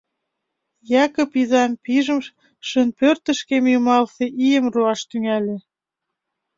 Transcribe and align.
Якып 1.03 1.31
изам 1.41 1.71
пижшын 1.83 2.87
портышкем 2.97 3.63
йымалсе 3.73 4.25
ийым 4.45 4.65
руаш 4.73 5.01
тӱҥале. 5.09 5.55